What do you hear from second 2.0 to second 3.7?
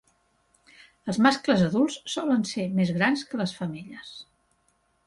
solen ser més grans que les